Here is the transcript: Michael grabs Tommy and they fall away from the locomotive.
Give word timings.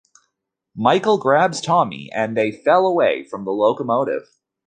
Michael 0.75 1.19
grabs 1.19 1.61
Tommy 1.61 2.09
and 2.11 2.35
they 2.35 2.51
fall 2.51 2.87
away 2.87 3.23
from 3.23 3.45
the 3.45 3.51
locomotive. 3.51 4.23